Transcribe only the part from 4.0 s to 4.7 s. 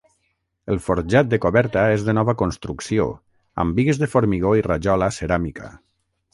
de formigó i